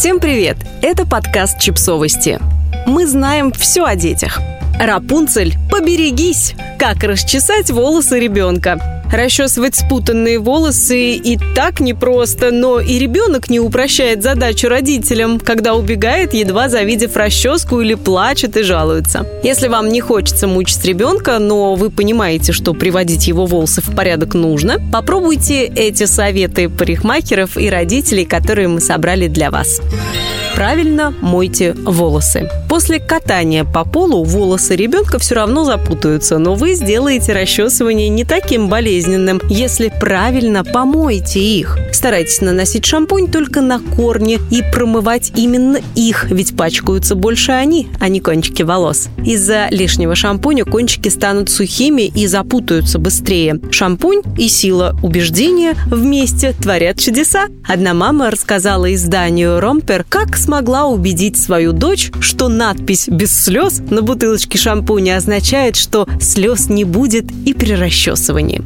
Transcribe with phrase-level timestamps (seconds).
[0.00, 0.56] Всем привет!
[0.80, 2.40] Это подкаст «Чипсовости».
[2.86, 4.40] Мы знаем все о детях.
[4.80, 6.54] Рапунцель, поберегись!
[6.78, 8.99] Как расчесать волосы ребенка?
[9.12, 16.32] Расчесывать спутанные волосы и так непросто, но и ребенок не упрощает задачу родителям, когда убегает,
[16.32, 19.26] едва завидев расческу или плачет и жалуется.
[19.42, 24.34] Если вам не хочется мучить ребенка, но вы понимаете, что приводить его волосы в порядок
[24.34, 29.80] нужно, попробуйте эти советы парикмахеров и родителей, которые мы собрали для вас.
[30.54, 32.48] Правильно мойте волосы.
[32.68, 38.68] После катания по полу волосы ребенка все равно запутаются, но вы сделаете расчесывание не таким
[38.68, 41.78] болезненным, если правильно помоете их.
[41.92, 48.08] Старайтесь наносить шампунь только на корни и промывать именно их, ведь пачкаются больше они, а
[48.08, 49.08] не кончики волос.
[49.24, 53.60] Из-за лишнего шампуня кончики станут сухими и запутаются быстрее.
[53.70, 57.46] Шампунь и сила убеждения вместе творят чудеса.
[57.66, 64.02] Одна мама рассказала изданию «Ромпер», как смогла убедить свою дочь, что надпись «без слез» на
[64.02, 68.62] бутылочке шампуня означает, что слез не будет и при расчесывании.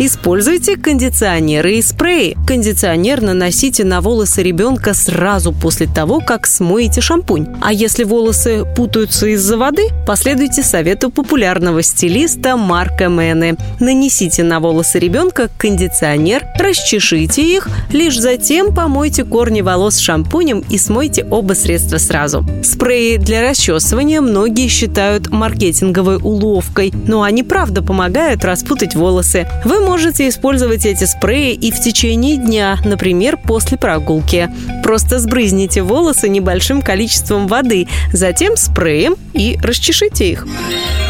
[0.00, 2.36] Используйте кондиционеры и спреи.
[2.48, 7.46] Кондиционер наносите на волосы ребенка сразу после того, как смоете шампунь.
[7.62, 13.56] А если волосы путаются из-за воды, последуйте совету популярного стилиста Марка Мэны.
[13.78, 21.24] Нанесите на волосы ребенка кондиционер, расчешите их, лишь затем помойте корни волос шампунем и смойте
[21.30, 22.44] оба средства сразу.
[22.64, 29.46] Спреи для расчесывания многие считают маркетинговой уловкой, но они правда помогают распутать волосы.
[29.64, 34.50] Вы можете использовать эти спреи и в течение дня, например, после прогулки.
[34.82, 40.46] Просто сбрызните волосы небольшим количеством воды, затем спреем и расчешите их.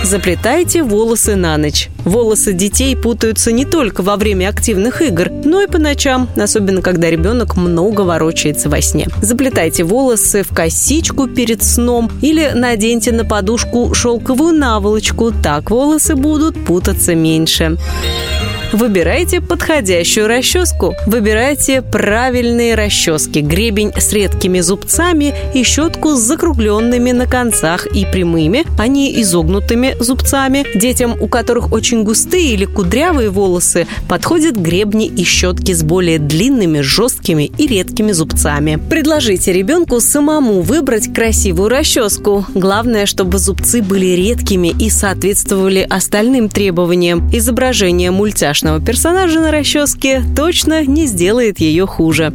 [0.02, 1.88] Заплетайте волосы на ночь.
[2.04, 7.08] Волосы детей путаются не только во время активных игр, но и по ночам, особенно когда
[7.08, 9.08] ребенок много ворочается во сне.
[9.22, 16.62] Заплетайте волосы в косичку перед сном или наденьте на подушку шелковую наволочку, так волосы будут
[16.66, 17.78] путаться меньше.
[18.74, 20.96] Выбирайте подходящую расческу.
[21.06, 28.64] Выбирайте правильные расчески, гребень с редкими зубцами и щетку с закругленными на концах и прямыми,
[28.76, 30.66] а не изогнутыми зубцами.
[30.76, 36.80] Детям, у которых очень густые или кудрявые волосы, подходят гребни и щетки с более длинными,
[36.80, 38.80] жесткими и редкими зубцами.
[38.90, 42.44] Предложите ребенку самому выбрать красивую расческу.
[42.56, 47.30] Главное, чтобы зубцы были редкими и соответствовали остальным требованиям.
[47.32, 52.32] Изображение мультяшного страшного персонажа на расческе точно не сделает ее хуже.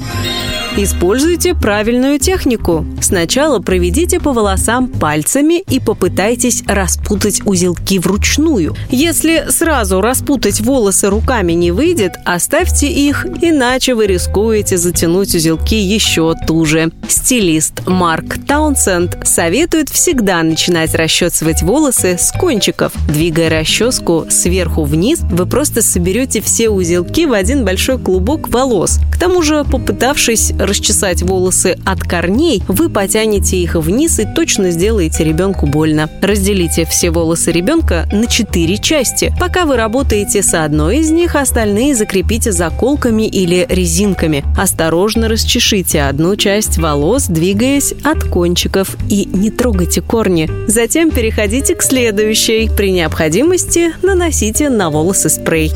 [0.81, 2.85] Используйте правильную технику.
[3.01, 8.77] Сначала проведите по волосам пальцами и попытайтесь распутать узелки вручную.
[8.89, 16.33] Если сразу распутать волосы руками не выйдет, оставьте их, иначе вы рискуете затянуть узелки еще
[16.47, 16.93] туже.
[17.09, 22.93] Стилист Марк Таунсенд советует всегда начинать расчесывать волосы с кончиков.
[23.09, 28.99] Двигая расческу сверху вниз, вы просто соберете все узелки в один большой клубок волос.
[29.13, 35.23] К тому же, попытавшись расчесать волосы от корней, вы потянете их вниз и точно сделаете
[35.23, 36.09] ребенку больно.
[36.21, 39.33] Разделите все волосы ребенка на четыре части.
[39.39, 44.45] Пока вы работаете с одной из них, остальные закрепите заколками или резинками.
[44.57, 50.49] Осторожно расчешите одну часть волос, двигаясь от кончиков и не трогайте корни.
[50.67, 52.69] Затем переходите к следующей.
[52.69, 55.71] При необходимости наносите на волосы спрей.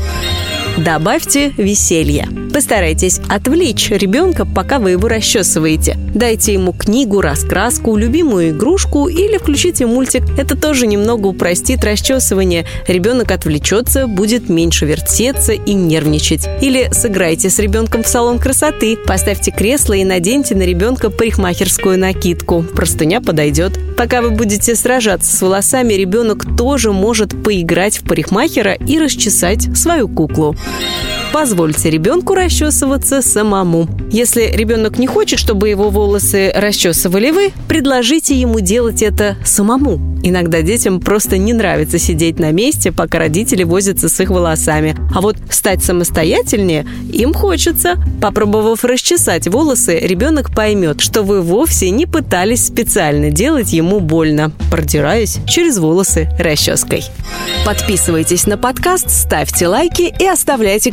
[0.78, 2.43] Добавьте веселье.
[2.54, 5.98] Постарайтесь отвлечь ребенка, пока вы его расчесываете.
[6.14, 10.22] Дайте ему книгу, раскраску, любимую игрушку или включите мультик.
[10.38, 12.64] Это тоже немного упростит расчесывание.
[12.86, 16.48] Ребенок отвлечется, будет меньше вертеться и нервничать.
[16.60, 18.96] Или сыграйте с ребенком в салон красоты.
[19.04, 22.62] Поставьте кресло и наденьте на ребенка парикмахерскую накидку.
[22.62, 23.76] Простыня подойдет.
[23.96, 30.06] Пока вы будете сражаться с волосами, ребенок тоже может поиграть в парикмахера и расчесать свою
[30.06, 30.54] куклу.
[31.34, 33.88] Позвольте ребенку расчесываться самому.
[34.08, 40.14] Если ребенок не хочет, чтобы его волосы расчесывали вы, предложите ему делать это самому.
[40.22, 44.96] Иногда детям просто не нравится сидеть на месте, пока родители возятся с их волосами.
[45.12, 47.96] А вот стать самостоятельнее им хочется.
[48.22, 55.38] Попробовав расчесать волосы, ребенок поймет, что вы вовсе не пытались специально делать ему больно, продираясь
[55.46, 57.04] через волосы расческой.
[57.66, 60.92] Подписывайтесь на подкаст, ставьте лайки и оставляйте